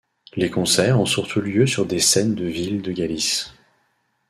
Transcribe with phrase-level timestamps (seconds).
[0.35, 3.53] Les concerts ont surtout lieu sur des scènes de villes de Galice.